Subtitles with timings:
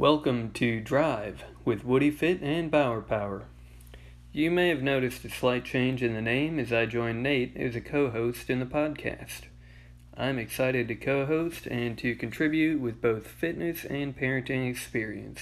[0.00, 3.42] Welcome to Drive with Woody Fit and Bauer Power.
[4.32, 7.76] You may have noticed a slight change in the name as I joined Nate as
[7.76, 9.42] a co host in the podcast.
[10.16, 15.40] I'm excited to co host and to contribute with both fitness and parenting experience.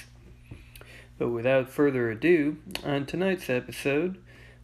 [1.20, 4.18] But without further ado, on tonight's episode,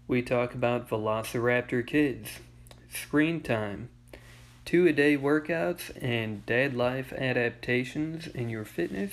[0.08, 2.40] we talk about Velociraptor kids,
[2.92, 3.90] screen time,
[4.64, 9.12] two a day workouts, and dad life adaptations in your fitness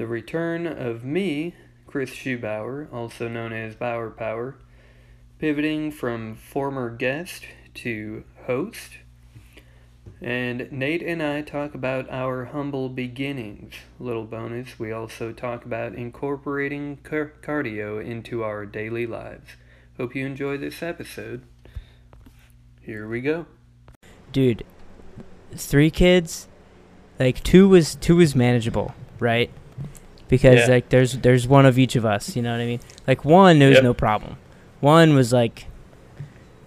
[0.00, 1.54] the return of me,
[1.86, 4.56] Chris Schubauer, also known as Bauer Power,
[5.38, 8.92] pivoting from former guest to host.
[10.22, 13.74] And Nate and I talk about our humble beginnings.
[13.98, 19.50] Little bonus, we also talk about incorporating car- cardio into our daily lives.
[19.98, 21.42] Hope you enjoy this episode.
[22.80, 23.44] Here we go.
[24.32, 24.64] Dude,
[25.54, 26.48] three kids,
[27.18, 29.50] like two was two was manageable, right?
[30.30, 30.66] Because Yeah.
[30.74, 32.34] like there's there's one of each of us.
[32.34, 32.80] You know what I mean?
[33.06, 33.84] Like one, there was Yep.
[33.84, 34.36] no problem.
[34.80, 35.66] One was like,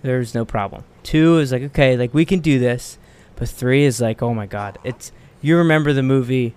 [0.03, 0.83] there's no problem.
[1.01, 2.97] Two is like okay, like we can do this,
[3.35, 6.53] but three is like oh my god, it's you remember the movie,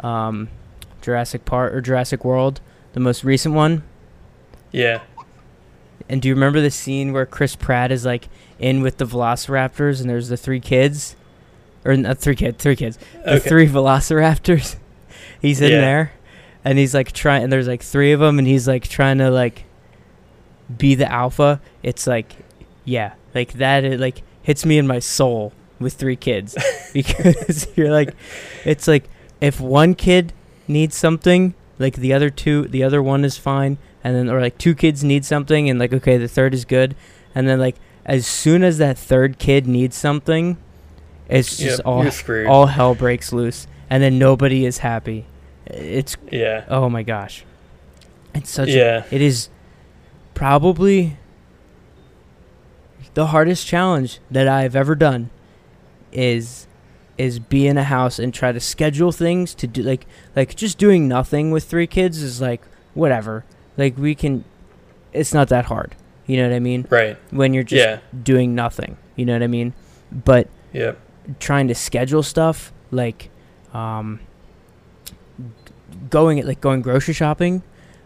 [0.00, 0.48] um,
[1.02, 2.60] Jurassic Park or Jurassic World,
[2.92, 3.82] the most recent one.
[4.72, 5.00] Yeah.
[6.08, 10.00] And do you remember the scene where Chris Pratt is like in with the Velociraptors
[10.00, 11.14] and there's the three kids,
[11.84, 13.48] or not three kids, three kids, the Okay.
[13.48, 14.76] three Velociraptors.
[15.40, 15.80] he's in Yeah.
[15.80, 16.12] there,
[16.64, 17.44] and he's like trying.
[17.44, 19.64] And there's like three of them, and he's like trying to like
[20.76, 21.60] be the alpha.
[21.82, 22.36] It's like,
[22.84, 23.84] yeah, like that.
[23.84, 26.56] It like hits me in my soul with three kids
[26.92, 28.14] because you're like,
[28.64, 29.04] it's like
[29.40, 30.32] if one kid
[30.68, 34.58] needs something, like the other two, the other one is fine, and then or like
[34.58, 36.94] two kids need something, and like okay, the third is good,
[37.34, 40.56] and then like as soon as that third kid needs something,
[41.28, 42.02] it's just Yep, all
[42.48, 45.26] all hell breaks loose, and then nobody is happy.
[45.74, 46.64] It's yeah.
[46.68, 47.44] oh my gosh,
[48.34, 48.68] it's such.
[48.68, 49.04] Yeah.
[49.10, 49.48] it is
[50.34, 51.16] probably
[53.14, 55.30] the hardest challenge that I've ever done.
[56.12, 56.66] Is
[57.18, 60.78] is be in a house and try to schedule things to do like like just
[60.78, 62.62] doing nothing with three kids is like
[62.94, 63.44] whatever.
[63.76, 64.44] Like we can,
[65.12, 65.94] it's not that hard.
[66.26, 66.86] You know what I mean?
[66.90, 67.16] Right.
[67.30, 67.98] When you're just Yeah.
[68.22, 68.96] doing nothing.
[69.16, 69.72] You know what I mean?
[70.10, 70.92] But yeah,
[71.38, 73.30] trying to schedule stuff like
[73.72, 74.18] um
[76.10, 77.62] going like going grocery shopping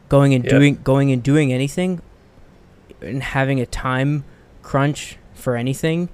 [0.09, 0.51] going and Yep.
[0.51, 2.01] doing going and doing anything
[3.01, 4.25] and having a time
[4.63, 6.09] crunch for anything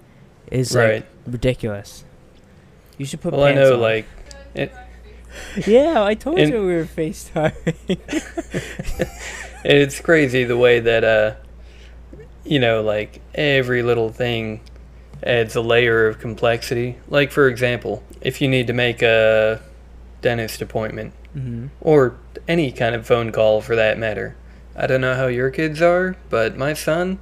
[0.50, 1.04] is Right.
[1.26, 2.04] ridiculous
[2.98, 3.80] you should put Well, I know, on.
[3.80, 4.06] like,
[5.66, 7.54] yeah i told and- you we were facetiming
[9.64, 11.34] it's crazy the way that, uh,
[12.44, 14.60] you know, like, every little thing
[15.22, 16.96] adds a layer of complexity.
[17.08, 19.60] Like, for example, if you need to make a
[20.22, 22.16] dentist appointment, hmm or
[22.48, 24.36] any kind of phone call for that matter.
[24.76, 27.18] I don't know how your kids are, but my son,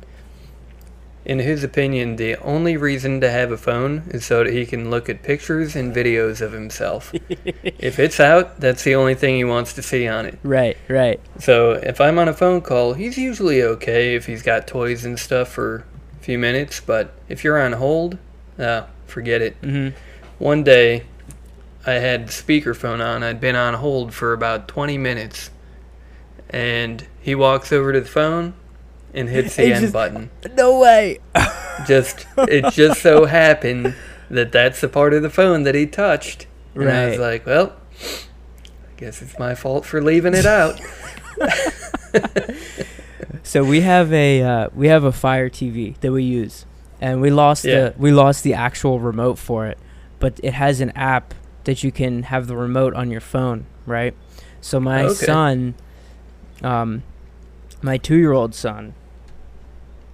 [1.25, 4.91] in his opinion, the only reason to have a phone is so that he can
[4.91, 7.13] look at pictures and videos of himself.
[7.33, 10.39] if it's out, that's the only thing he wants to see on it.
[10.43, 14.67] right right So if I'm on a phone call, he's usually okay if he's got
[14.67, 15.85] toys and stuff for
[16.19, 18.19] a few minutes, but if you're on hold,
[18.59, 19.61] uh, forget it.
[19.63, 19.97] Mm-hmm.
[20.39, 21.05] One day,
[21.87, 23.23] I had speakerphone on.
[23.23, 25.51] I'd been on hold for about 20 minutes.
[26.51, 28.55] And he walks over to the phone
[29.15, 30.31] and hits the He end just- button.
[30.55, 31.19] no way
[31.87, 33.95] Just it just so happened
[34.31, 36.47] that that's the part of the phone that he touched.
[36.75, 40.81] And I was like, well, I guess it's my fault for leaving it out.
[43.45, 46.67] So we have a uh, we have a Fire TV that we use,
[47.01, 47.91] and we lost Yeah.
[47.91, 49.79] the we lost the actual remote for it,
[50.19, 51.33] but it has an app
[51.69, 54.15] that you can have the remote on your phone, right?
[54.63, 55.27] So my Okay.
[55.27, 55.75] son,
[56.63, 57.03] um,
[57.83, 58.95] my two year old son,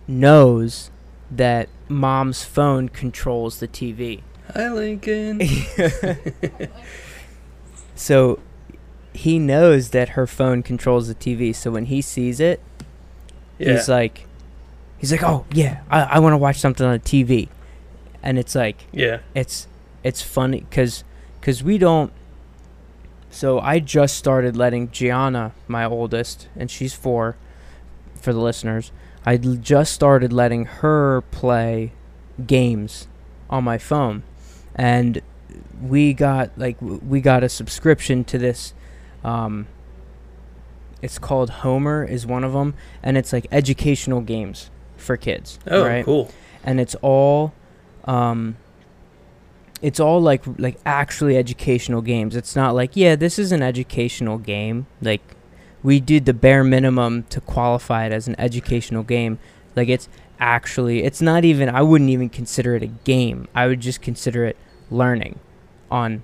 [0.09, 0.91] knows
[1.31, 4.23] that mom's phone controls the TV.
[4.53, 5.41] Hi, Lincoln.
[7.95, 8.41] So
[9.13, 11.55] he knows that her phone controls the TV.
[11.55, 12.61] So when he sees it,
[13.59, 13.75] Yeah.
[13.75, 14.27] he's like
[14.99, 17.49] he's like oh yeah i, I want to watch something on the tv
[18.23, 19.19] and it's like yeah.
[19.35, 19.69] it's
[20.03, 21.05] it's funny because
[21.45, 22.11] because we don't
[23.29, 27.37] so i just started letting gianna my oldest and she's four
[28.15, 28.91] for the listeners
[29.27, 31.93] I just started letting her play
[32.47, 33.09] games
[33.49, 34.23] on my phone
[34.75, 35.21] and
[35.81, 38.75] we got like we got a subscription to this
[39.23, 39.67] um
[41.01, 45.85] it's called homer is one of them and it's like educational games for kids Oh,
[45.87, 46.31] right cool.
[46.63, 47.53] and it's all
[48.05, 48.57] um
[49.85, 52.35] it's all like like actually educational games.
[52.35, 54.87] It's not like yeah, this is an educational game.
[55.03, 55.21] Like
[55.83, 59.39] we did the bare minimum to qualify it as an educational game.
[59.77, 60.09] Like it's
[60.41, 63.47] actually it's not even I wouldn't even consider it a game.
[63.55, 64.57] I would just consider it
[64.91, 65.39] learning
[65.91, 66.23] on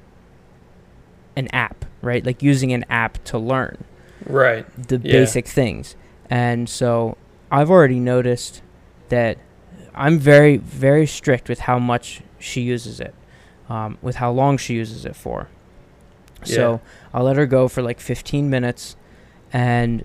[1.37, 2.25] an app, right?
[2.25, 3.85] Like using an app to learn
[4.27, 4.65] Right.
[4.89, 5.13] the Yeah.
[5.13, 5.97] basic things.
[6.29, 7.17] And so
[7.51, 8.63] I've already noticed
[9.11, 9.39] that
[9.95, 13.13] I'm very, very strict with how much she uses it,
[13.71, 15.49] um, with how long she uses it for.
[16.43, 16.81] So
[17.15, 18.97] I'll let her go for like 15 minutes,
[19.53, 20.05] and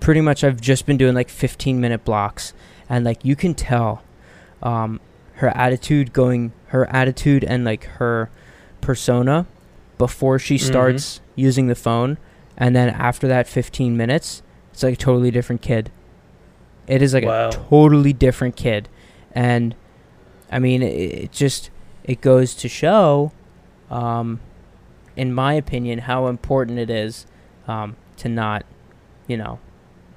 [0.00, 2.52] pretty much I've just been doing like 15 minute blocks,
[2.88, 4.02] and like you can tell
[4.62, 5.00] um,
[5.34, 8.30] her attitude going, her attitude and like her
[8.80, 9.46] persona
[9.98, 10.60] before she Mhm.
[10.60, 12.18] starts using the phone,
[12.56, 14.42] and then after that 15 minutes,
[14.72, 15.90] it's like a totally different kid.
[16.86, 17.48] It is like Wow.
[17.48, 18.88] a totally different kid,
[19.34, 19.74] and
[20.52, 20.92] I mean it,
[21.24, 21.70] it just
[22.04, 23.32] it goes to show,
[23.90, 24.40] um,
[25.16, 27.26] in my opinion, how important it is
[27.66, 28.64] um, to not,
[29.26, 29.58] you know,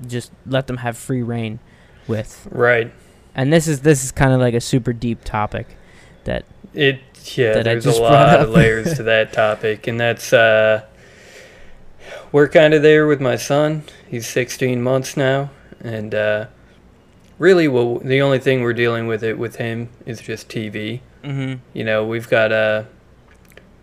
[0.06, 1.60] just let them have free reign
[2.08, 2.48] with.
[2.52, 2.94] Right.
[3.34, 5.78] And this is this is kind of like a super deep topic
[6.24, 7.00] that It
[7.36, 10.86] yeah, that there's a lot of layers to that topic, and that's uh,
[12.32, 13.84] we're kind of there with my son.
[14.08, 15.52] He's 16 months now,
[15.82, 16.48] and uh,
[17.40, 21.02] really, well, the only thing we're dealing with it with him is just TV.
[21.24, 21.62] mm-hmm.
[21.74, 22.84] You know, we've got uh,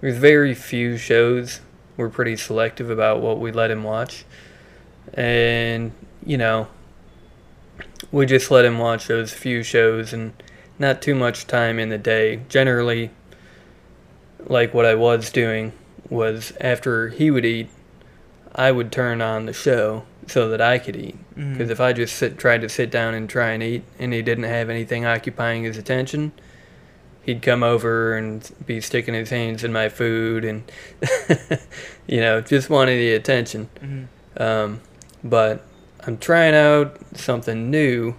[0.01, 1.61] there's very few shows.
[1.97, 4.25] We're pretty selective about what we let him watch,
[5.13, 5.93] and
[6.25, 6.69] you know,
[8.11, 10.33] we just let him watch those few shows and
[10.79, 12.41] not too much time in the day.
[12.49, 13.11] Generally,
[14.47, 15.73] like what I was doing
[16.09, 17.69] was after he would eat,
[18.55, 21.17] I would turn on the show so that I could eat.
[21.35, 24.23] Because if I just sit, tried to sit down and try and eat, and he
[24.23, 26.33] didn't have anything occupying his attention,
[27.23, 30.71] he'd come over and be sticking his hands in my food, and
[32.07, 33.69] you know, just wanting the attention.
[33.77, 34.43] Mm-hmm.
[34.43, 34.81] Um,
[35.23, 35.65] but
[36.07, 38.15] I'm trying out something new,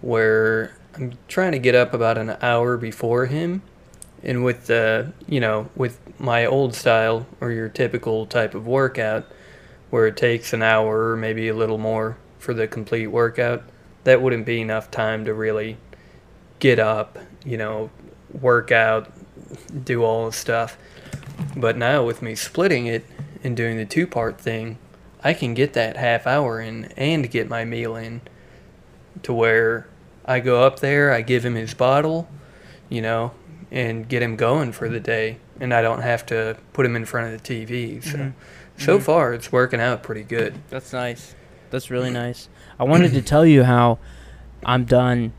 [0.00, 3.62] where I'm trying to get up about an hour before him,
[4.22, 9.26] and with the you know with my old style or your typical type of workout
[9.92, 13.62] where it takes an hour or maybe a little more for the complete workout,
[14.04, 15.76] that wouldn't be enough time to really
[16.60, 17.90] get up, you know,
[18.40, 19.12] work out,
[19.84, 20.78] do all the stuff.
[21.54, 23.04] But now with me splitting it
[23.44, 24.78] and doing the two part thing,
[25.22, 28.22] I can get that half hour in and get my meal in
[29.24, 29.86] to where
[30.24, 32.30] I go up there, I give him his bottle,
[32.88, 33.32] you know,
[33.70, 35.36] and get him going for the day.
[35.60, 38.00] And I don't have to put him in front of the TV.
[38.00, 38.32] So, Mhm.
[38.76, 39.02] So Mhm.
[39.02, 40.54] far, it's working out pretty good.
[40.70, 41.34] That's nice.
[41.70, 42.48] That's really nice.
[42.78, 43.98] I wanted to tell you how
[44.64, 45.32] I'm done.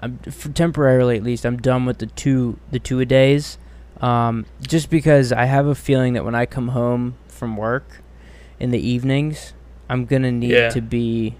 [0.00, 1.44] I'm for temporarily at least.
[1.46, 3.58] I'm done with the two the two a days.
[4.00, 8.02] Um, just because I have a feeling that when I come home from work
[8.60, 9.54] in the evenings,
[9.90, 10.68] I'm gonna need Yeah.
[10.70, 11.36] to be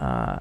[0.00, 0.38] uh,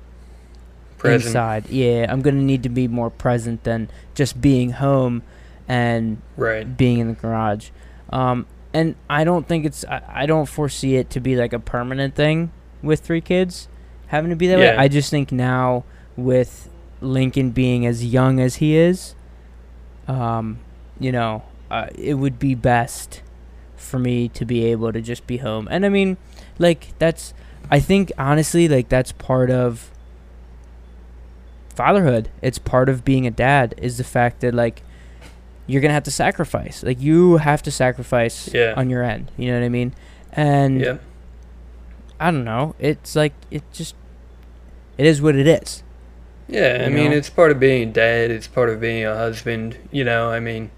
[0.97, 1.25] Present.
[1.27, 1.69] inside.
[1.69, 5.21] Yeah, I'm gonna need to be more present than just being home
[5.67, 6.75] and Right.
[6.77, 7.69] being in the garage.
[8.09, 11.59] Um, and I don't think it's I, I don't foresee it to be like a
[11.59, 12.51] permanent thing
[12.81, 13.67] with three kids
[14.07, 14.65] having to be that way.
[14.79, 15.83] I just think now
[16.15, 16.69] with
[17.01, 19.15] Lincoln being as young as he is,
[20.07, 20.59] um,
[20.99, 23.21] you know, uh, it would be best
[23.75, 25.67] for me to be able to just be home.
[25.71, 26.17] And I mean,
[26.59, 27.33] like that's
[27.69, 29.91] I think honestly like that's part of
[31.75, 32.29] fatherhood.
[32.41, 34.83] It's part of being a dad is the fact that like
[35.71, 36.83] you're gonna have to sacrifice.
[36.83, 38.73] Like you have to sacrifice Yeah.
[38.75, 39.31] on your end.
[39.37, 39.93] You know what I mean?
[40.33, 41.01] And Yep.
[42.19, 42.75] I don't know.
[42.79, 43.95] It's like it just
[44.97, 45.83] it is what it is.
[46.47, 48.29] Yeah, I mean, it's part of being a dad.
[48.29, 49.77] It's part of being a husband.
[49.89, 50.69] You know, I mean,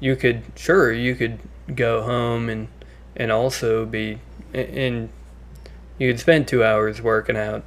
[0.00, 1.38] you could sure you could
[1.74, 2.68] go home and
[3.16, 4.18] and also be
[4.52, 5.08] and
[5.98, 7.62] you could spend two hours working out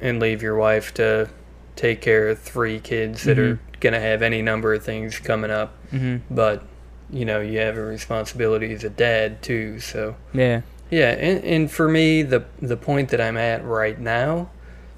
[0.00, 1.30] and leave your wife to
[1.74, 3.52] take care of three kids that mm-hmm.
[3.54, 5.74] are gonna have any number of things coming up.
[5.92, 6.34] Mm-hmm.
[6.34, 6.62] But
[7.10, 9.78] you know, you have a responsibility as a dad too.
[9.80, 10.62] So Yeah.
[10.90, 14.50] yeah, and, and for me, the the point that I'm at right now,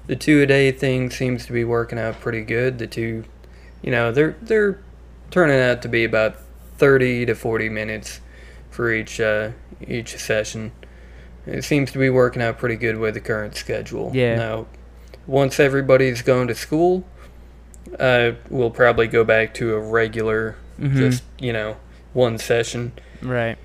[0.07, 2.79] the two a day thing seems to be working out pretty good.
[2.79, 3.25] The two,
[3.81, 4.79] you know, they're they're
[5.29, 6.37] turning out to be about
[6.77, 8.21] thirty to forty minutes
[8.71, 9.51] for each uh,
[9.87, 10.71] each session.
[11.45, 14.11] It seems to be working out pretty good with the current schedule.
[14.13, 14.35] Yeah.
[14.35, 14.67] Now,
[15.25, 17.03] once everybody's going to school,
[17.99, 20.95] uh, we'll probably go back to a regular, Mhm.
[20.95, 21.77] just you know,
[22.13, 22.91] one session.
[23.21, 23.57] Right.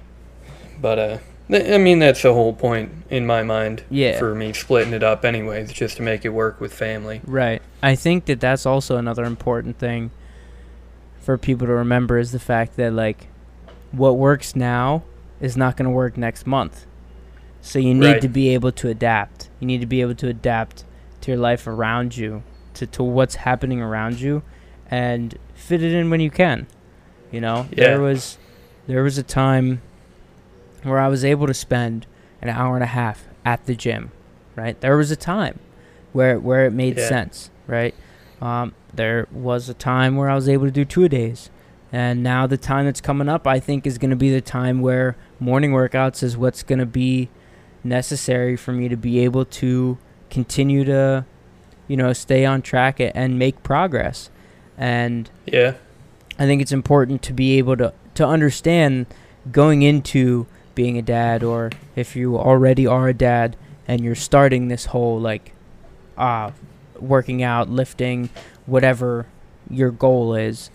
[0.80, 1.18] But uh,
[1.50, 3.82] th- I mean that's the whole point in my mind.
[3.90, 4.18] Yeah.
[4.18, 7.20] For me splitting it up, anyways, just to make it work with family.
[7.26, 7.62] Right.
[7.82, 10.10] I think that that's also another important thing
[11.20, 13.28] for people to remember is the fact that like
[13.92, 15.02] what works now
[15.40, 16.86] is not going to work next month.
[17.60, 18.20] So you need Right.
[18.20, 19.48] to be able to adapt.
[19.60, 20.84] You need to be able to adapt
[21.22, 22.42] to your life around you,
[22.74, 24.42] to, to what's happening around you
[24.90, 26.66] and fit it in when you can.
[27.32, 27.88] You know, Yeah.
[27.88, 28.38] there was
[28.86, 29.80] there was a time
[30.82, 32.06] where I was able to spend
[32.42, 34.10] an hour and a half at the gym,
[34.56, 34.78] right?
[34.80, 35.58] There was a time
[36.12, 37.08] where where it made Yeah.
[37.08, 37.94] sense, right?
[38.42, 41.48] Um, there was a time where I was able to do two a days,
[41.92, 44.80] and now the time that's coming up, I think, is going to be the time
[44.82, 47.30] where morning workouts is what's going to be
[47.82, 49.98] necessary for me to be able to
[50.30, 51.24] continue to,
[51.88, 54.30] you know, stay on track and make progress,
[54.76, 55.74] and Yeah.
[56.38, 59.06] I think it's important to be able to to understand
[59.52, 64.68] going into being a dad or if you already are a dad and you're starting
[64.68, 65.52] this whole like
[66.16, 66.50] uh
[66.98, 68.30] working out, lifting,
[68.66, 69.26] whatever
[69.68, 70.70] your goal is,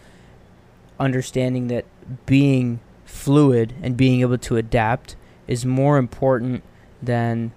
[0.99, 1.85] understanding that
[2.25, 5.15] being fluid and being able to adapt
[5.47, 6.63] is more important
[7.01, 7.51] than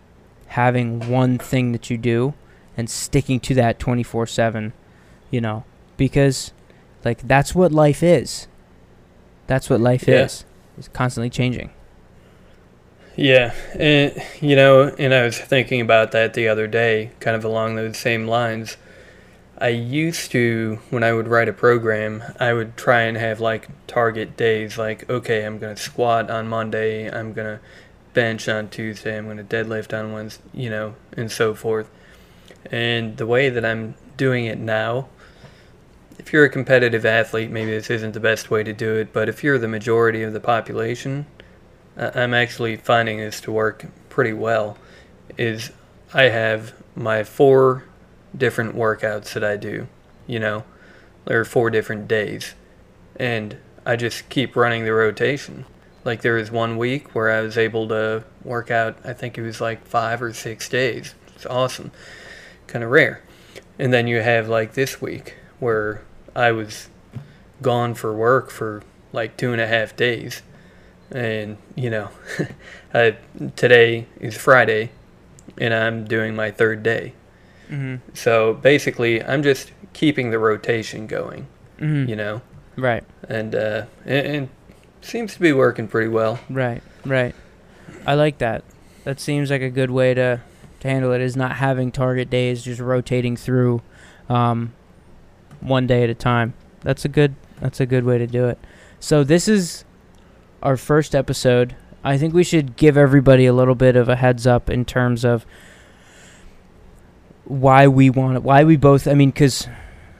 [0.48, 2.34] having one thing that you do
[2.76, 4.72] and sticking to that 24/7,
[5.30, 5.64] you know,
[5.96, 6.52] because
[7.04, 8.46] like that's what life is.
[9.46, 10.24] That's what life Yeah.
[10.24, 10.44] is.
[10.78, 11.70] It's constantly changing.
[13.14, 17.44] Yeah, and you know, and I was thinking about that the other day, kind of
[17.44, 18.76] along those same lines.
[19.58, 23.68] I used to, when I would write a program, I would try and have like
[23.86, 27.60] target days, like, okay, I'm going to squat on Monday, I'm going to
[28.12, 31.88] bench on Tuesday, I'm going to deadlift on Wednesday, you know, and so forth.
[32.70, 35.08] And the way that I'm doing it now,
[36.18, 39.28] if you're a competitive athlete, maybe this isn't the best way to do it, but
[39.28, 41.26] if you're the majority of the population,
[41.96, 44.78] I'm actually finding this to work pretty well.
[45.36, 45.72] Is
[46.14, 47.84] I have my four
[48.36, 49.88] different workouts that I do,
[50.26, 50.64] you know,
[51.24, 52.54] there are four different days,
[53.16, 55.66] and I just keep running the rotation.
[56.04, 59.42] Like there was one week where I was able to work out, I think it
[59.42, 61.14] was like five or six days.
[61.34, 61.92] It's awesome,
[62.66, 63.22] kind of rare.
[63.78, 66.02] And then you have like this week where
[66.34, 66.88] I was
[67.60, 70.42] gone for work for like two and a half days
[71.10, 72.08] and you know
[72.94, 73.16] I,
[73.54, 74.90] today is friday
[75.58, 77.12] and i'm doing my third day
[77.70, 77.96] Mm-hmm.
[78.14, 81.46] so basically i'm just keeping the rotation going
[81.78, 82.08] Mm-hmm.
[82.08, 82.40] you know
[82.76, 83.04] Right.
[83.28, 84.48] and uh and, and
[85.02, 86.82] seems to be working pretty well Right.
[87.04, 87.34] Right.
[88.06, 88.64] I like that.
[89.04, 90.40] That seems like a good way to
[90.82, 91.20] to handle it.
[91.20, 93.82] Is not having target days, just rotating through,
[94.28, 94.72] um,
[95.60, 96.54] one day at a time.
[96.80, 97.34] That's a good.
[97.60, 98.58] That's a good way to do it.
[98.98, 99.84] So this is
[100.62, 101.76] our first episode.
[102.04, 105.24] I think we should give everybody a little bit of a heads up in terms
[105.24, 105.46] of
[107.44, 109.06] why we want it, why we both.
[109.06, 109.68] I mean, because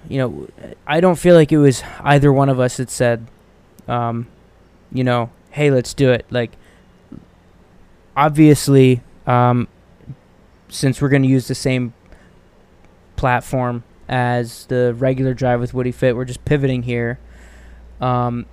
[0.08, 0.48] you know,
[0.86, 3.26] I don't feel like it was either one of us that said,
[3.88, 4.26] um,
[4.92, 6.26] you know, hey, let's do it.
[6.30, 6.52] Like,
[8.16, 9.68] obviously, um,
[10.72, 11.92] since we're going to use the same
[13.16, 17.18] platform as the regular drive with Woody Fit, we're just pivoting here.
[18.00, 18.46] Um,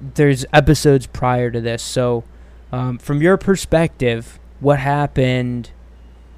[0.00, 2.24] there's episodes prior to this, so
[2.70, 5.70] um, from your perspective, what happened?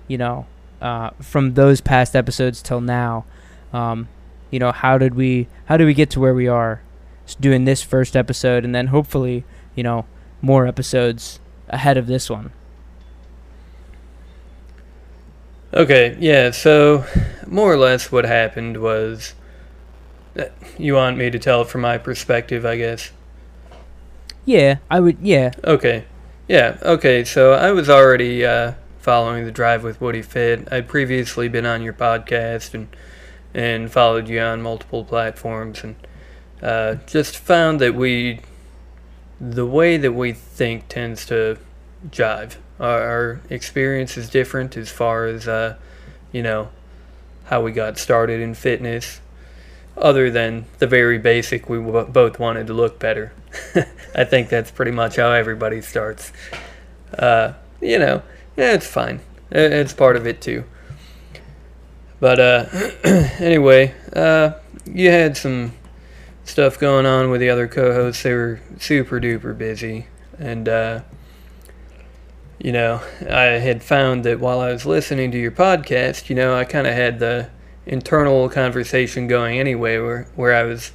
[0.09, 0.47] You know,
[0.81, 3.25] uh, from those past episodes till now,
[3.73, 4.09] um,
[4.51, 6.83] you know, how did we how did we get to where we are?
[7.27, 9.45] Just doing this first episode, and then hopefully,
[9.75, 10.07] you know,
[10.43, 12.53] more episodes ahead of this one.
[15.75, 17.05] Okay yeah so
[17.47, 19.35] more or less what happened was
[20.39, 20.45] uh,
[20.79, 23.11] you want me to tell it from my perspective i guess
[24.47, 25.19] Yeah, I would.
[25.21, 25.53] Yeah.
[25.65, 26.05] Okay.
[26.49, 27.25] Yeah, okay.
[27.25, 30.69] So I was already uh, following the Drive with Woody Fit.
[30.71, 32.89] I'd previously been on your podcast and
[33.55, 35.97] and followed you on multiple platforms and
[36.63, 38.41] uh, just found that we
[39.41, 41.57] the way that we think tends to
[42.11, 42.57] jive.
[42.81, 45.77] Our, our experience is different as far as uh,
[46.33, 46.71] you know
[47.45, 49.21] how we got started in fitness.
[49.97, 53.33] Other than the very basic, we both wanted to look better.
[54.15, 56.33] I think that's pretty much how everybody starts.
[57.17, 58.23] Uh, you know,
[58.57, 59.21] yeah, it's fine.
[59.53, 60.65] It's part of it too.
[62.19, 62.67] But uh,
[63.39, 64.53] anyway, uh,
[64.85, 65.73] you had some
[66.45, 68.23] stuff going on with the other co-hosts.
[68.23, 70.07] They were super duper busy,
[70.39, 71.01] and uh,
[72.59, 76.55] you know, I had found that while I was listening to your podcast, you know,
[76.55, 77.51] I kind of had the
[77.87, 80.93] internal conversation going anyway, where where I was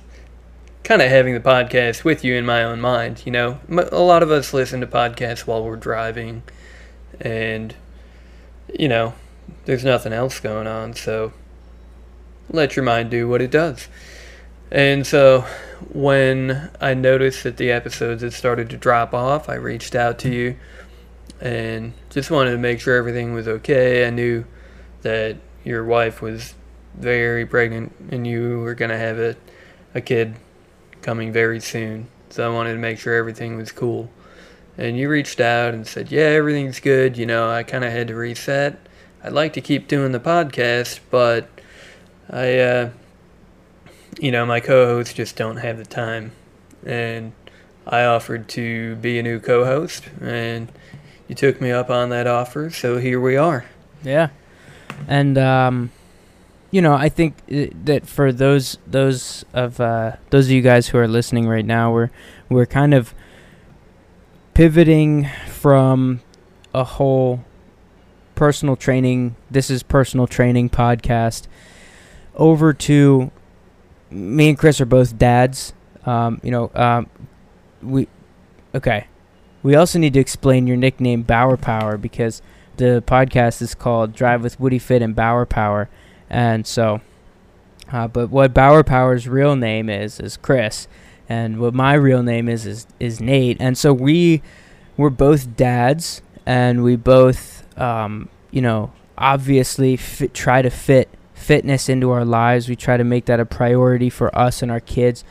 [0.83, 3.23] kind of having the podcast with you in my own mind.
[3.25, 6.43] You know, a lot of us listen to podcasts while we're driving,
[7.19, 7.75] and
[8.77, 9.13] you know,
[9.65, 11.33] there's nothing else going on, so
[12.49, 13.87] let your mind do what it does.
[14.71, 15.45] And so
[15.91, 20.29] when I noticed that the episodes had started to drop off, I reached out to
[20.29, 20.57] you
[21.41, 24.05] and just wanted to make sure everything was okay.
[24.05, 24.45] I knew
[25.01, 26.53] that your wife was
[26.95, 29.35] very pregnant and you were going to have a,
[29.95, 30.35] a kid
[31.01, 32.07] coming very soon.
[32.29, 34.09] So I wanted to make sure everything was cool.
[34.77, 37.17] And you reached out and said, Yeah, everything's good.
[37.17, 38.79] You know, I kind of had to reset.
[39.23, 41.49] I'd like to keep doing the podcast, but
[42.29, 42.89] I, uh,
[44.19, 46.31] you know, my co hosts just don't have the time.
[46.85, 47.33] And
[47.85, 50.71] I offered to be a new co host, and
[51.29, 53.65] you took me up on that offer, so here we are.
[54.03, 54.29] Yeah,
[55.07, 55.91] and um,
[56.71, 60.97] you know, I think that for those those of uh, those of you guys who
[60.97, 62.09] are listening right now, we're
[62.49, 63.13] we're kind of
[64.53, 66.21] pivoting from
[66.73, 67.45] a whole
[68.35, 69.35] personal training.
[69.49, 71.47] This is personal training podcast
[72.35, 73.31] over to
[74.09, 75.73] me and Chris are both dads.
[76.05, 77.07] Um, you know, um,
[77.83, 78.07] we
[78.73, 79.08] okay.
[79.61, 82.41] We also need to explain your nickname Bauer Power because
[82.77, 85.89] the podcast is called Drive with Woody Fit and Bauer Power,
[86.29, 87.01] and so.
[87.91, 90.87] Uh, but what Bauer Power's real name is is Chris,
[91.27, 94.41] and what my real name is is is Nate, and so we
[94.95, 101.89] we're both dads, and we both um, you know obviously fit, try to fit fitness
[101.89, 102.69] into our lives.
[102.69, 105.23] We try to make that a priority for us and our kids.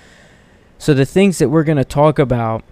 [0.77, 2.63] So the things that we're going to talk about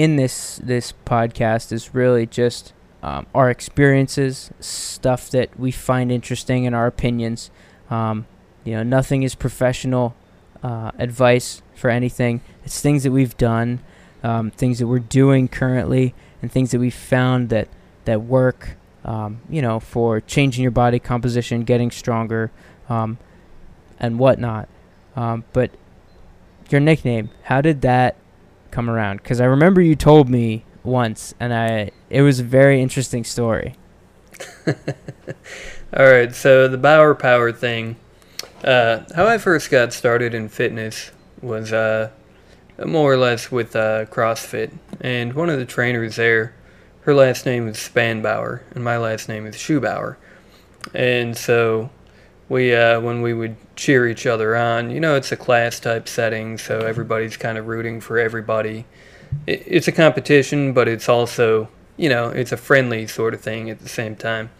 [0.00, 6.66] in this this podcast is really just um, our experiences, stuff that we find interesting,
[6.66, 7.50] and our opinions.
[7.90, 8.26] Um,
[8.64, 10.16] you know, nothing is professional
[10.62, 12.40] uh, advice for anything.
[12.64, 13.80] It's things that we've done,
[14.22, 17.68] um, things that we're doing currently, and things that we found that
[18.06, 18.78] that work.
[19.04, 22.50] Um, you know, for changing your body composition, getting stronger,
[22.88, 23.18] um,
[23.98, 24.66] and whatnot.
[25.14, 25.70] Um, but
[26.70, 28.16] your nickname, how did that
[28.70, 29.18] come around?
[29.18, 33.74] Because I remember you told me once, and I it was a very interesting story.
[34.66, 37.96] All right, so the Bauer Power thing.
[38.64, 42.10] Uh, how I first got started in fitness was uh,
[42.84, 46.54] more or less with uh, CrossFit, and one of the trainers there,
[47.02, 50.16] her last name is Spanbauer, and my last name is Schubauer,
[50.94, 51.90] and so
[52.50, 54.90] we uh, when we would cheer each other on.
[54.90, 58.84] You know, it's a class type setting, so everybody's kind of rooting for everybody.
[59.46, 63.70] It, it's a competition, but it's also you know it's a friendly sort of thing
[63.70, 64.50] at the same time.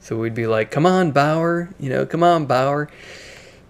[0.00, 2.90] So we'd be like, "Come on, Bauer!" You know, "Come on, Bauer!"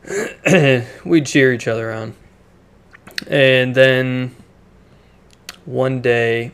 [1.04, 2.14] we'd cheer each other on,
[3.28, 4.34] and then
[5.66, 6.52] one day,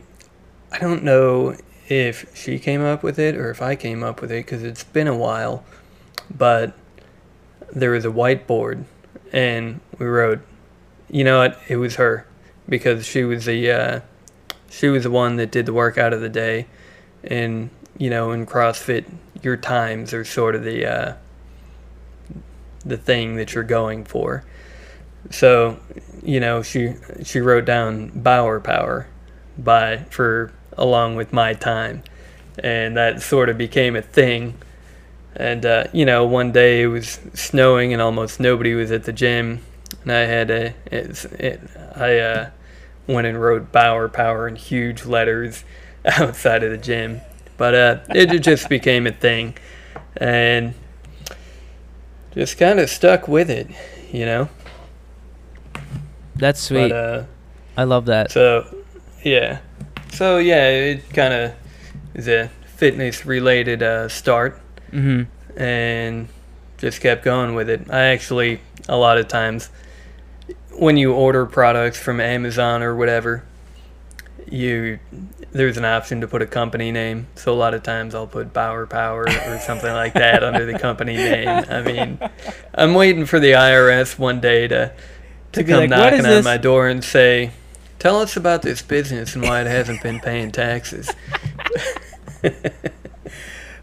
[0.72, 1.54] I don't know
[1.88, 4.84] if she came up with it or if I came up with it because it's
[4.84, 5.64] been a while,
[6.36, 6.74] but
[7.72, 8.84] there was a whiteboard
[9.32, 10.40] and we wrote
[11.10, 11.58] you know what?
[11.68, 12.26] It was her
[12.68, 14.00] because she was the uh,
[14.70, 16.66] she was the one that did the workout of the day
[17.24, 19.04] and you know in crossfit
[19.42, 21.14] your times are sort of the uh,
[22.84, 24.44] the thing that you're going for.
[25.30, 25.78] So
[26.22, 29.08] you know she she wrote down bauer power
[29.56, 32.02] by for along with my time.
[32.62, 34.54] And that sort of became a thing
[35.36, 39.12] and, uh, you know, one day it was snowing and almost nobody was at the
[39.12, 39.62] gym.
[40.02, 41.60] And I had a, it, it,
[41.94, 42.50] I uh,
[43.06, 45.64] went and wrote Bauer Power in huge letters
[46.04, 47.20] outside of the gym.
[47.56, 49.56] But uh, it just became a thing.
[50.16, 50.74] And
[52.32, 53.68] just kind of stuck with it,
[54.12, 54.48] you know?
[56.36, 56.90] That's sweet.
[56.90, 57.24] But, uh,
[57.76, 58.30] I love that.
[58.30, 58.82] So,
[59.24, 59.58] yeah.
[60.12, 61.52] So, yeah, it kind of
[62.14, 64.60] is a fitness related uh, start
[64.90, 65.60] mm-hmm.
[65.60, 66.28] and
[66.78, 67.90] just kept going with it.
[67.90, 69.70] I actually, a lot of times,
[70.72, 73.44] when you order products from Amazon or whatever,
[74.50, 74.98] you
[75.50, 77.26] there's an option to put a company name.
[77.34, 80.78] So a lot of times I'll put Bauer Power or something like that under the
[80.78, 81.48] company name.
[81.48, 82.18] I mean,
[82.74, 84.92] I'm waiting for the IRS one day to
[85.52, 87.52] to, to come like, knocking on my door and say,
[87.98, 91.10] "Tell us about this business and why it hasn't been paying taxes."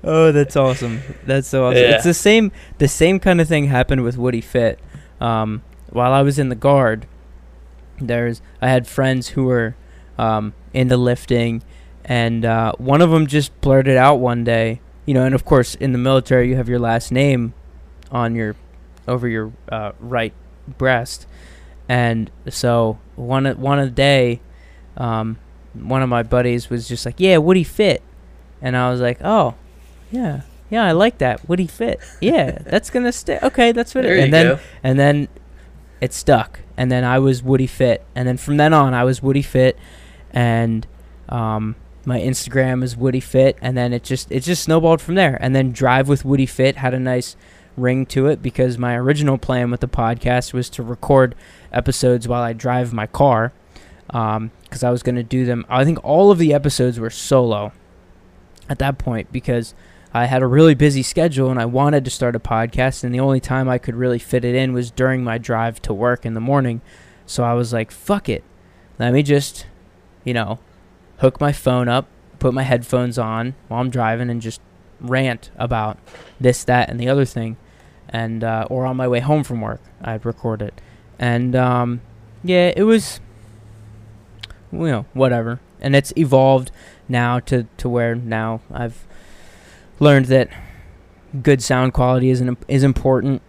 [0.06, 1.02] oh, that's awesome.
[1.26, 1.82] That's so awesome.
[1.82, 1.96] Yeah.
[1.96, 2.52] It's the same.
[2.78, 4.80] The same kind of thing happened with Woody Fit.
[5.20, 7.08] Um, while I was in the guard,
[8.00, 9.76] there's I had friends who were
[10.18, 11.63] um, into lifting,
[12.04, 14.82] and uh, one of them just blurted out one day.
[15.06, 17.54] You know, and of course, in the military, you have your last name
[18.12, 18.56] on your
[19.08, 20.34] over your uh, right
[20.68, 21.28] breast,
[21.88, 24.41] and so one one day,
[24.98, 25.38] um,
[25.74, 28.02] one of my buddies was just like, "Yeah, Woody Fit,"
[28.62, 29.56] and I was like, "Oh."
[30.12, 31.48] Yeah, yeah, I like that.
[31.48, 32.00] Would he fit?
[32.22, 33.39] Yeah, that's gonna stay.
[33.41, 34.04] Okay, that's what.
[34.04, 34.60] There and then go.
[34.84, 35.28] and then
[36.02, 36.60] it stuck.
[36.78, 39.78] And then I was Woody Fit, and then from then on, I was Woody Fit,
[40.32, 40.86] and
[41.30, 45.38] um, my Instagram is Woody Fit, and then it just it just snowballed from there.
[45.41, 47.36] And then Drive with Woody Fit had a nice
[47.78, 51.36] ring to it because my original plan with the podcast was to record
[51.72, 53.54] episodes while I drive my car,
[54.08, 54.52] because um,
[54.84, 55.65] I was going to do them.
[55.70, 57.72] I think all of the episodes were solo
[58.70, 59.74] at that point because
[60.15, 63.19] I had a really busy schedule and I wanted to start a podcast, and the
[63.19, 66.36] only time I could really fit it in was during my drive to work in
[66.36, 66.80] the morning.
[67.25, 68.41] So I was like, fuck it.
[68.97, 69.65] Let me just,
[70.23, 70.60] you know,
[71.17, 72.08] hook my phone up,
[72.39, 74.62] put my headphones on while I'm driving, and just
[75.01, 75.97] rant about
[76.39, 77.58] this, that, and the other thing.
[78.08, 80.80] And, uh, or on my way home from work, I'd record it.
[81.19, 81.99] And, um,
[82.41, 83.19] yeah, it was,
[84.71, 85.60] you know, whatever.
[85.82, 86.71] And it's evolved
[87.10, 89.06] now to, to where now I've
[89.99, 90.49] learned that
[91.41, 93.41] good sound quality is an, is important,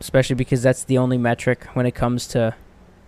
[0.00, 2.54] especially because that's the only metric when it comes to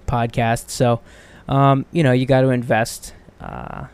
[0.06, 0.70] podcasts.
[0.70, 1.00] So,
[1.48, 3.86] um, you know, you got to invest uh,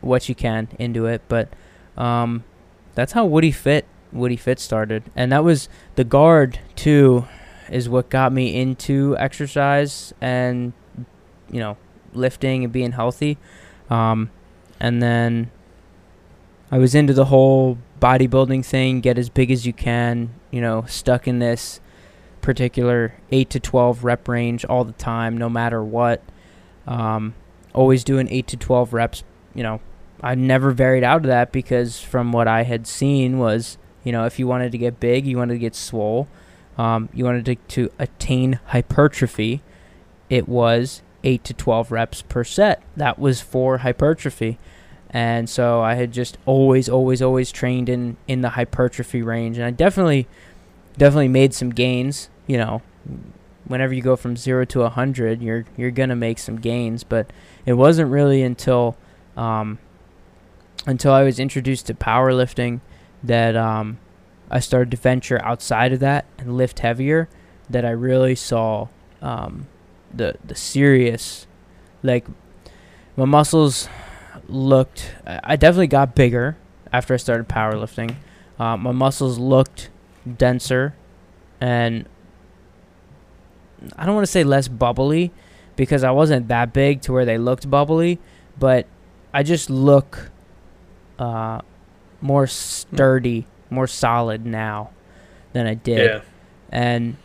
[0.00, 1.22] what you can into it.
[1.28, 1.48] But
[1.96, 2.44] um,
[2.94, 7.26] that's how Woody Fit Woody Fit started, and that was the guard too,
[7.70, 10.72] is what got me into exercise and
[11.50, 11.76] you know
[12.12, 13.38] lifting and being healthy.
[13.90, 14.30] Um,
[14.80, 15.50] and then
[16.70, 20.84] I was into the whole bodybuilding thing, get as big as you can, you know,
[20.86, 21.80] stuck in this
[22.40, 26.22] particular 8 to 12 rep range all the time, no matter what.
[26.86, 27.34] Um,
[27.72, 29.80] always doing 8 to 12 reps, you know.
[30.20, 34.24] I never varied out of that because from what I had seen was, you know,
[34.24, 36.28] if you wanted to get big, you wanted to get swole,
[36.78, 39.62] um, you wanted to, to attain hypertrophy,
[40.30, 42.82] it was 8 to 12 reps per set.
[42.96, 44.58] That was for hypertrophy
[45.14, 49.64] and so I had just always, always, always trained in in the hypertrophy range, and
[49.64, 50.26] I definitely,
[50.98, 52.28] definitely made some gains.
[52.48, 52.82] You know,
[53.64, 57.32] whenever you go from zero to a hundred, you're you're gonna make some gains, but
[57.64, 58.96] it wasn't really until,
[59.36, 59.78] um,
[60.84, 62.80] until I was introduced to powerlifting
[63.22, 63.98] that um,
[64.50, 67.28] I started to venture outside of that and lift heavier.
[67.70, 68.88] That I really saw
[69.22, 69.68] um,
[70.12, 71.46] the the serious,
[72.02, 72.26] like
[73.16, 73.88] my muscles
[74.48, 75.14] looked.
[75.26, 76.56] I definitely got bigger
[76.92, 78.16] after I started powerlifting.
[78.58, 79.90] Uh, my muscles looked
[80.36, 80.94] denser,
[81.60, 82.06] and
[83.96, 85.32] I don't want to say less bubbly
[85.76, 88.18] because I wasn't that big to where they looked bubbly,
[88.58, 88.86] but
[89.32, 90.30] I just look
[91.18, 91.60] uh,
[92.20, 94.90] more sturdy, more solid now
[95.52, 96.10] than I did.
[96.10, 96.20] Yeah.
[96.70, 97.16] And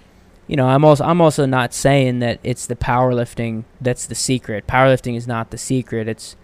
[0.47, 4.65] you know, I'm also I'm also not saying that it's the powerlifting that's the secret.
[4.65, 6.08] Powerlifting is not the secret.
[6.08, 6.36] It's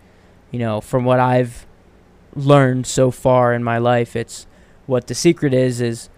[0.56, 1.66] you know, from what I've
[2.34, 4.48] learned so far in my life, it's
[4.86, 6.10] what the secret is is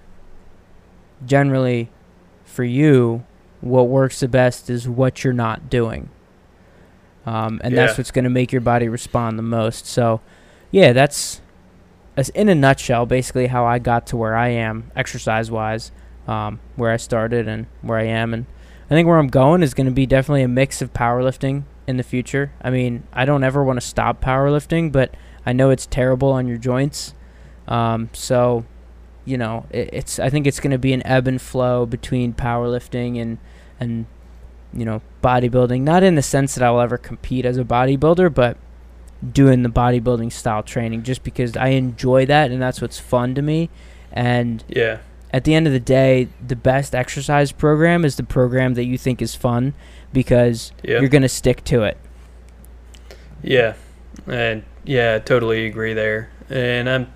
[1.25, 1.89] generally
[2.45, 3.25] for you,
[3.61, 6.09] what works the best is what you're not doing.
[7.25, 7.87] Um, and Yeah.
[7.87, 9.87] that's what's going to make your body respond the most.
[9.87, 10.21] So,
[10.69, 11.41] yeah, that's,
[12.13, 15.91] that's in a nutshell basically how I got to where I am exercise wise,
[16.27, 18.35] um, where I started and where I am.
[18.35, 18.45] And
[18.85, 21.97] I think where I'm going is going to be definitely a mix of powerlifting in
[21.97, 22.51] the future.
[22.61, 26.47] I mean, I don't ever want to stop powerlifting, but I know it's terrible on
[26.47, 27.13] your joints.
[27.67, 28.65] Um, so,
[29.25, 32.33] you know, it, it's I think it's going to be an ebb and flow between
[32.33, 33.37] powerlifting and
[33.79, 34.05] and
[34.73, 35.81] you know bodybuilding.
[35.81, 38.57] Not in the sense that I'll ever compete as a bodybuilder, but
[39.31, 43.41] doing the bodybuilding style training just because I enjoy that and that's what's fun to
[43.41, 43.69] me.
[44.11, 44.99] And Yeah.
[45.33, 48.97] At the end of the day, the best exercise program is the program that you
[48.97, 49.73] think is fun
[50.13, 50.99] because Yeah.
[50.99, 51.97] you're going to stick to it.
[53.43, 53.73] Yeah,
[54.25, 56.29] and yeah, I totally agree there.
[56.49, 57.07] And I'm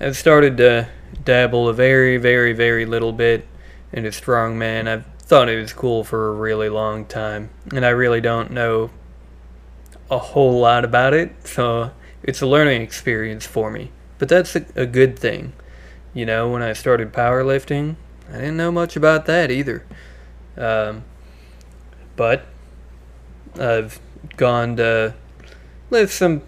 [0.00, 0.88] I've started to
[1.24, 3.46] dabble a very, very, very little bit
[3.92, 4.88] into strongman.
[4.88, 8.90] I've thought it was cool for a really long time, and I really don't know
[10.10, 11.90] a whole lot about it, so
[12.22, 13.90] it's a learning experience for me.
[14.18, 15.52] But that's a, a good thing.
[16.14, 17.96] You know, when I started powerlifting,
[18.28, 19.84] I didn't know much about that either.
[20.56, 21.04] Um,
[22.14, 22.46] but
[23.58, 23.98] I've
[24.36, 25.14] gone to
[25.90, 26.42] lift some,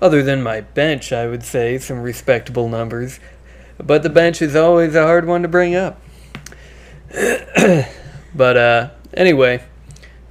[0.00, 3.18] other than my bench, I would say, some respectable numbers.
[3.78, 6.00] But the bench is always a hard one to bring up.
[8.34, 9.64] but uh, anyway,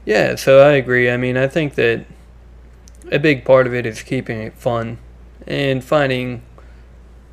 [0.05, 1.09] yeah, so I agree.
[1.09, 2.05] I mean, I think that
[3.11, 4.97] a big part of it is keeping it fun
[5.45, 6.41] and finding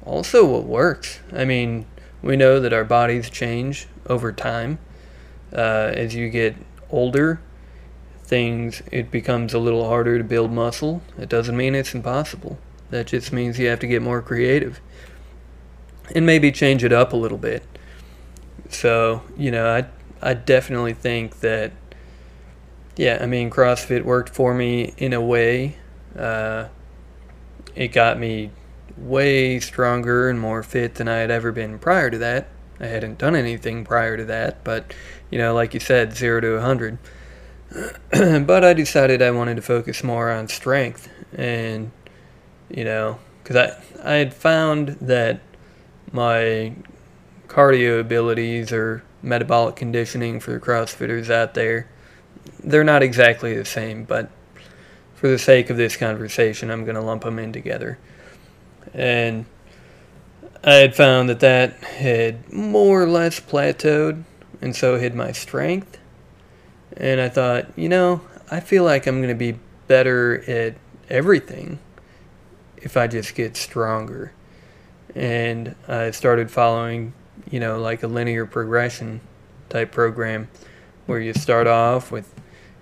[0.04, 1.20] also what works.
[1.32, 1.86] I mean,
[2.22, 4.78] we know that our bodies change over time.
[5.52, 6.54] Uh, as you get
[6.90, 7.40] older,
[8.22, 11.02] things it becomes a little harder to build muscle.
[11.18, 12.58] It doesn't mean it's impossible.
[12.90, 14.80] That just means you have to get more creative
[16.14, 17.62] and maybe change it up a little bit.
[18.68, 19.86] So, you know, I
[20.22, 21.72] I definitely think that,
[22.96, 25.76] yeah, I mean, CrossFit worked for me in a way.
[26.16, 26.68] Uh,
[27.74, 28.50] it got me
[29.00, 32.48] way stronger and more fit than I had ever been prior to that.
[32.78, 34.94] I hadn't done anything prior to that, but,
[35.30, 36.98] you know, like you said, zero to a 100.
[38.46, 41.92] but I decided I wanted to focus more on strength and,
[42.68, 45.40] you know, because I, I had found that
[46.12, 46.74] my
[47.48, 51.88] cardio abilities or metabolic conditioning for CrossFitters out there,
[52.62, 54.30] they're not exactly the same, but
[55.14, 57.98] for the sake of this conversation, I'm going to lump them in together.
[58.94, 59.46] And
[60.62, 64.24] I had found that that had more or less plateaued,
[64.60, 65.98] and so had my strength.
[66.96, 70.74] And I thought, you know, I feel like I'm going to be better at
[71.08, 71.78] everything
[72.76, 74.32] if I just get stronger.
[75.14, 77.12] And I started following,
[77.50, 79.20] you know, like a linear progression
[79.68, 80.48] type program
[81.06, 82.34] where you start off with,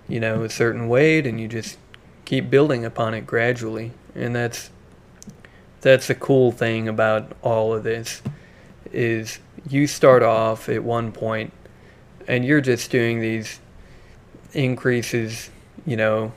[0.07, 1.77] you know, a certain weight and you just
[2.25, 3.91] keep building upon it gradually.
[4.15, 4.69] And that's
[5.81, 8.21] that's the cool thing about all of this
[8.91, 11.53] is you start off at one point
[12.27, 13.59] and you're just doing these
[14.53, 15.49] increases,
[15.85, 16.33] you know,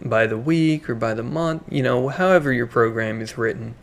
[0.00, 3.74] by the week or by the month, you know, however your program is written.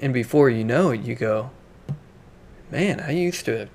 [0.00, 1.50] And before you know it, you go,
[2.70, 3.68] man, I used to,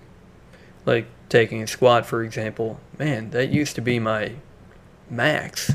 [0.85, 4.33] like taking a squat, for example, man, that used to be my
[5.09, 5.71] max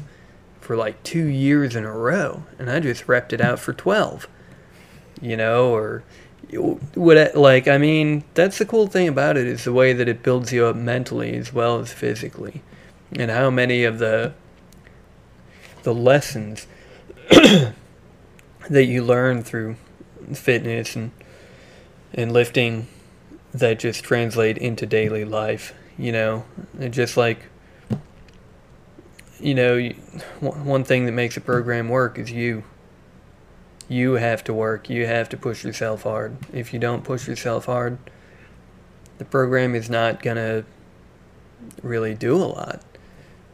[0.72, 2.44] for like two years in a row.
[2.58, 4.26] And I just repped it out for 12,
[5.20, 6.02] you know, or
[6.94, 10.22] what, like, I mean, that's the cool thing about it is the way that it
[10.22, 12.62] builds you up mentally as well as physically.
[13.14, 14.32] And how many of the
[15.82, 16.66] the lessons
[17.28, 17.74] that
[18.70, 19.76] you learn through
[20.32, 21.10] fitness and
[22.14, 22.86] and lifting
[23.52, 26.46] that just translate into daily life you know
[26.80, 27.40] and just like
[29.42, 29.88] you know
[30.40, 32.62] one thing that makes a program work is you
[33.88, 37.66] you have to work you have to push yourself hard if you don't push yourself
[37.66, 37.98] hard
[39.18, 40.64] the program is not going to
[41.82, 42.82] really do a lot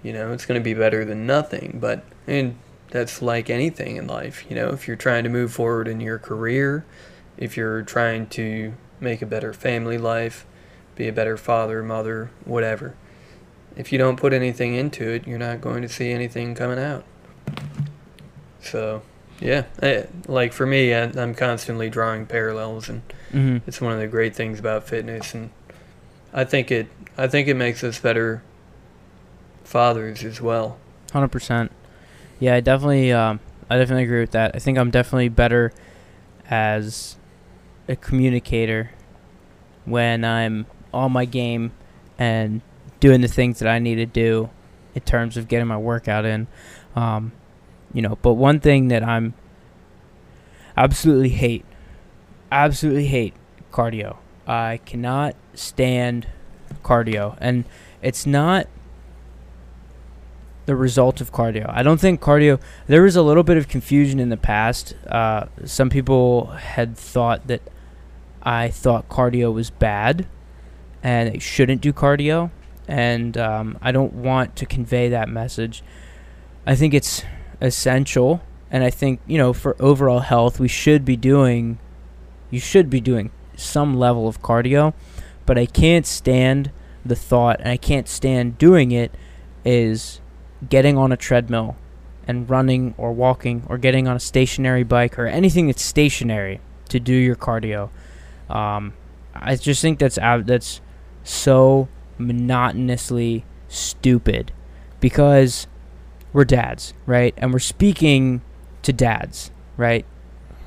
[0.03, 2.57] you know it's going to be better than nothing but and
[2.91, 4.45] that's like anything in life.
[4.49, 6.85] You know, if you're trying to move forward in your career,
[7.37, 10.47] if you're trying to make a better family life,
[10.95, 12.95] be a better father, mother, whatever.
[13.79, 17.05] If you don't put anything into it, you're not going to see anything coming out.
[18.61, 19.03] So,
[19.41, 23.59] yeah, I, like for me, I, am constantly drawing parallels, and mm-hmm.
[23.69, 25.33] it's one of the great things about fitness.
[25.33, 25.51] And
[26.33, 28.43] I think it, I think it makes us better
[29.63, 30.77] fathers as well.
[31.13, 31.71] Hundred percent.
[32.41, 33.39] Yeah, I definitely, um,
[33.71, 34.53] I definitely agree with that.
[34.55, 35.73] I think I'm definitely better
[36.51, 37.17] as
[37.87, 38.91] a communicator
[39.85, 41.73] when I'm on my game
[42.19, 42.61] and
[43.01, 44.51] doing the things that I need to do
[44.95, 46.47] in terms of getting my workout in.
[46.97, 47.33] Um,
[47.93, 49.35] you know, but one thing that I'm
[50.77, 51.65] absolutely hate,
[52.51, 53.35] absolutely hate
[53.73, 54.17] cardio.
[54.47, 56.27] I cannot stand
[56.83, 57.65] cardio, and
[58.03, 58.67] it's not
[60.67, 61.69] the result of cardio.
[61.69, 62.61] I don't think cardio.
[62.87, 64.95] There was a little bit of confusion in the past.
[65.07, 67.63] Uh, some people had thought that
[68.43, 70.27] I thought cardio was bad,
[71.03, 72.51] and they shouldn't do cardio.
[72.89, 75.85] And um, I don't want to convey that message.
[76.67, 77.23] I think it's
[77.61, 81.79] essential, and I think you know for overall health, we should be doing.
[82.51, 84.95] You should be doing some level of cardio,
[85.45, 86.71] but I can't stand
[87.05, 89.15] the thought, and I can't stand doing it.
[89.65, 90.21] Is
[90.67, 91.77] getting on a treadmill
[92.27, 96.99] and running or walking or getting on a stationary bike or anything that's stationary to
[96.99, 97.91] do your cardio.
[98.49, 98.95] Um,
[99.35, 100.17] I just think that's.
[100.17, 100.81] That's
[101.23, 104.53] so monotonously stupid
[105.01, 105.67] because
[106.33, 107.35] we're dads, right?
[107.37, 108.43] And we're speaking
[108.83, 110.05] to dads, right?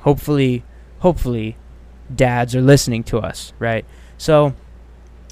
[0.00, 0.64] Hopefully,
[1.00, 1.56] hopefully,
[2.14, 3.84] dads are listening to us, right?
[4.18, 4.54] So,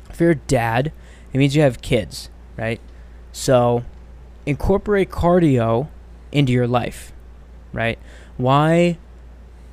[0.09, 0.93] if you're a dad,
[1.33, 2.81] it means you have kids, right?
[3.33, 3.85] So,
[4.47, 5.89] incorporate cardio
[6.33, 7.13] into your life,
[7.73, 7.99] right?
[8.37, 8.99] Why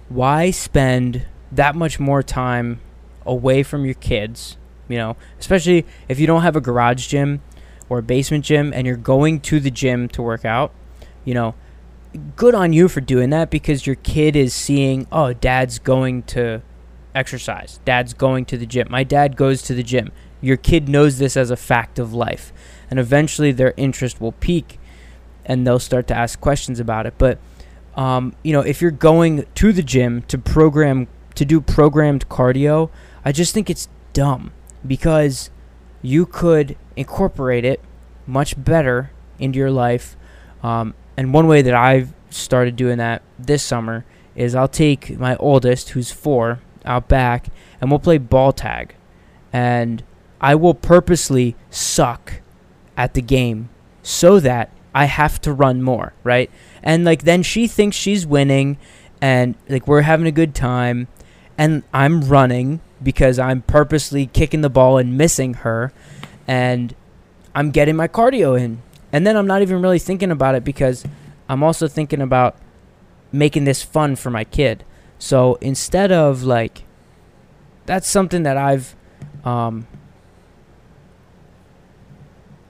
[0.10, 2.80] why spend that much more time
[3.26, 4.58] away from your kids,
[4.88, 7.42] you know, especially if you don't have a garage gym
[7.90, 10.72] or a basement gym and you're going to the gym to work out,
[11.26, 11.56] you know,
[12.36, 16.62] good on you for doing that because your kid is seeing, oh, dad's going to
[17.14, 17.80] exercise.
[17.86, 18.88] Dad's going to the gym.
[18.90, 20.12] My dad goes to the gym.
[20.42, 22.54] Your kid knows this as a fact of life
[22.90, 24.80] and eventually their interest will peak
[25.46, 27.16] and they'll start to ask questions about it.
[27.18, 27.40] But
[27.96, 32.90] um, you know, if you're going to the gym to program to do programmed cardio,
[33.26, 34.52] I just think it's dumb
[34.86, 35.50] because
[36.02, 37.82] you could incorporate it
[38.26, 40.16] much better into your life.
[40.64, 45.36] Um, and one way that I've started doing that this summer is I'll take my
[45.38, 47.48] oldest, who's four, out back,
[47.82, 48.96] and we'll play ball tag.
[49.52, 50.04] And
[50.40, 52.42] I will purposely suck
[52.96, 53.70] at the game
[54.04, 56.50] so that I have to run more, right?
[56.84, 58.78] And like then she thinks she's winning
[59.22, 61.08] and like we're having a good time
[61.58, 65.92] and I'm running because I'm purposely kicking the ball and missing her
[66.48, 66.96] and
[67.54, 68.82] I'm getting my cardio in.
[69.12, 71.06] And then I'm not even really thinking about it because
[71.48, 72.56] I'm also thinking about
[73.32, 74.84] making this fun for my kid.
[75.20, 76.84] So instead of like
[77.86, 78.96] that's something that I've
[79.46, 79.88] um,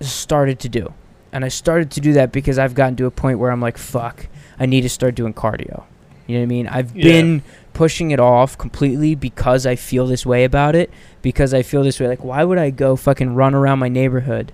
[0.02, 0.94] started to do.
[1.32, 3.78] And I started to do that because I've gotten to a point where I'm like,
[3.78, 4.28] fuck,
[4.60, 5.84] I need to start doing cardio.
[6.26, 6.68] You know what I mean?
[6.68, 7.04] I've Yeah.
[7.04, 7.44] been
[7.78, 10.90] pushing it off completely because I feel this way about it.
[11.22, 12.08] Because I feel this way.
[12.08, 14.52] Like, why would I go fucking run around my neighborhood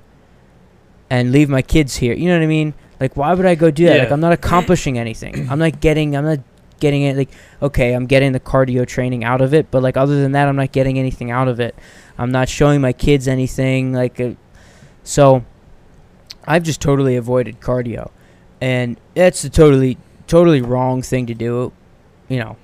[1.09, 2.13] and leave my kids here?
[2.13, 2.73] You know what I mean?
[2.99, 3.97] Like, why would I go do that?
[3.97, 5.49] Like, I'm not accomplishing anything.
[5.49, 6.39] I'm not getting, I'm not
[6.81, 7.15] getting it.
[7.15, 7.29] Like,
[7.61, 9.71] okay, I'm getting the cardio training out of it.
[9.71, 11.75] But, like, other than that, I'm not getting anything out of it.
[12.17, 13.93] I'm not showing my kids anything.
[13.93, 14.31] Like, uh,
[15.03, 15.45] so
[16.45, 18.11] I've just totally avoided cardio.
[18.59, 21.71] And that's a totally, totally wrong thing to do.
[22.27, 22.57] You know,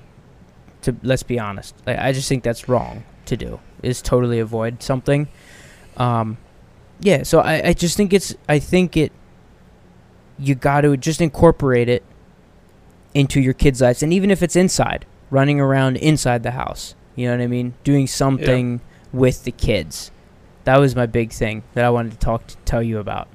[0.83, 1.75] to let's be honest.
[1.85, 3.59] Like, I just think that's wrong to do.
[3.83, 5.27] Is totally avoid something.
[5.97, 6.37] Um,
[6.99, 7.23] yeah.
[7.23, 8.35] So I, I just think it's.
[8.47, 9.11] I think it.
[10.37, 12.03] You got to just incorporate it
[13.13, 16.95] into your kids' lives, and even if it's inside, running around inside the house.
[17.15, 17.73] You know what I mean?
[17.83, 18.79] Doing something
[19.11, 20.11] with the kids.
[20.63, 23.27] That was my big thing that I wanted to talk to tell you about.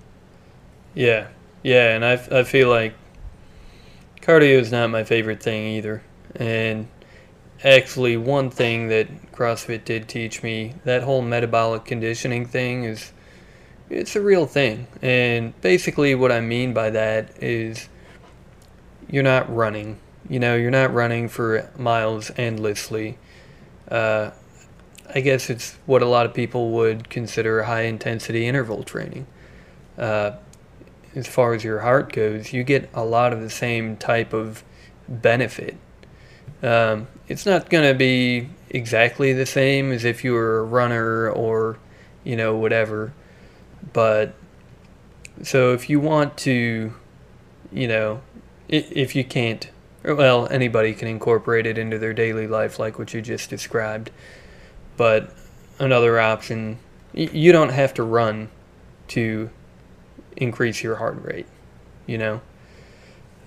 [0.94, 1.28] Yeah,
[1.62, 2.94] yeah, and I, I feel like
[4.22, 6.02] cardio is not my favorite thing either.
[6.37, 6.88] And
[7.64, 13.12] actually, one thing that CrossFit did teach me, that whole metabolic conditioning thing is
[13.90, 14.87] it's a real thing.
[15.03, 17.88] And basically, what I mean by that is
[19.09, 19.98] you're not running.
[20.29, 23.18] You know, you're not running for miles endlessly.
[23.88, 24.31] Uh,
[25.14, 29.27] I guess it's what a lot of people would consider high intensity interval training.
[29.98, 30.33] Uh,
[31.14, 34.64] as far as your heart goes, you get a lot of the same type of
[35.09, 35.77] benefit.
[36.64, 41.29] Um, it's not going to be exactly the same as if you were a runner
[41.29, 41.79] or,
[42.24, 43.12] you know, whatever.
[43.92, 44.35] But
[45.42, 46.94] so if you want to,
[47.70, 48.22] you know,
[48.66, 49.68] if you can't,
[50.05, 54.11] well, anybody can incorporate it into their daily life, like what you just described.
[54.96, 55.35] But
[55.79, 56.79] another option,
[57.12, 58.48] you don't have to run
[59.09, 59.50] to
[60.35, 61.46] increase your heart rate.
[62.07, 62.40] You know,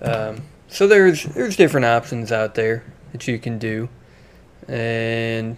[0.02, 3.88] um, so there's there's different options out there that you can do,
[4.68, 5.56] and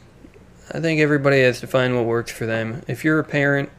[0.73, 2.83] I think everybody has to find what works for them.
[2.87, 3.71] If you're a parent,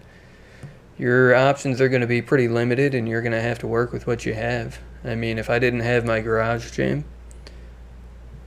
[0.97, 3.91] your options are going to be pretty limited, and you're going to have to work
[3.91, 4.79] with what you have.
[5.03, 7.05] I mean, if I didn't have my garage gym,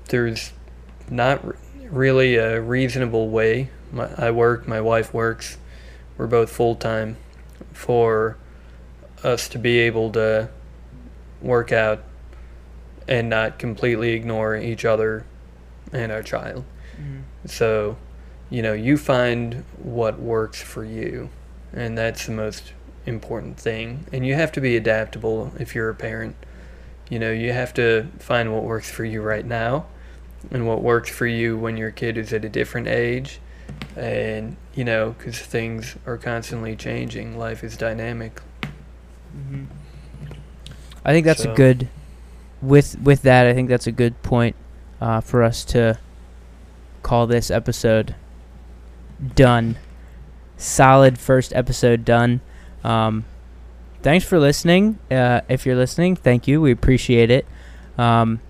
[0.08, 0.52] there's
[1.10, 1.42] not
[1.90, 3.70] really a reasonable way.
[3.90, 5.58] My, I work, my wife works,
[6.16, 7.16] we're both full time
[7.72, 8.36] for
[9.22, 10.48] us to be able to
[11.40, 12.04] work out
[13.06, 15.24] and not completely ignore each other
[15.92, 16.64] and our child.
[16.96, 17.20] Mm-hmm.
[17.46, 17.96] So,
[18.50, 21.28] you know, you find what works for you,
[21.72, 22.72] and that's the most
[23.06, 24.06] important thing.
[24.12, 26.36] And you have to be adaptable if you're a parent.
[27.10, 29.86] You know, you have to find what works for you right now
[30.50, 33.40] and what works for you when your kid is at a different age.
[33.96, 38.40] And, you know, because things are constantly changing, life is dynamic.
[39.36, 39.64] Mm-hmm.
[41.04, 41.88] I think that's So- a good.
[42.64, 44.56] With with that, I think that's a good point
[45.00, 45.98] uh, for us to
[47.02, 48.14] call this episode
[49.34, 49.76] done.
[50.56, 52.40] Solid first episode done.
[52.82, 53.24] Um,
[54.02, 54.98] thanks for listening.
[55.10, 56.60] Uh, if you're listening, thank you.
[56.60, 57.46] We appreciate it.
[57.98, 58.40] Um,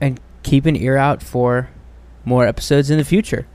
[0.00, 1.70] and keep an ear out for
[2.24, 3.46] more episodes in the future.